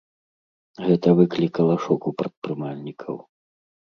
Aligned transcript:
Гэта 0.85 1.07
выклікала 1.19 1.75
шок 1.85 2.01
у 2.11 2.13
прадпрымальнікаў. 2.21 3.15